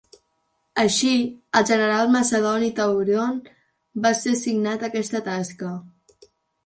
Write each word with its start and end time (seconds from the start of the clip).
Així, 0.83 1.09
el 1.59 1.67
general 1.71 2.09
macedoni 2.15 2.71
Taurion 2.79 3.37
va 4.07 4.13
ser 4.23 4.35
assignat 4.39 4.87
a 4.87 4.93
aquesta 4.93 5.23
tasca. 5.29 5.71